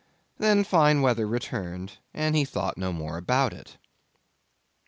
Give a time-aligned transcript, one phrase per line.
[0.39, 3.77] Then fine weather returned, and he thought no more about It.